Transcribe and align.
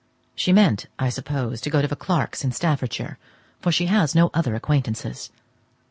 She 0.33 0.51
meant, 0.51 0.87
I 0.97 1.09
suppose, 1.09 1.61
to 1.61 1.69
go 1.69 1.79
to 1.79 1.87
the 1.87 1.95
Clarkes 1.95 2.43
in 2.43 2.51
Staffordshire, 2.53 3.19
for 3.59 3.71
she 3.71 3.85
has 3.85 4.15
no 4.15 4.31
other 4.33 4.55
acquaintances. 4.55 5.29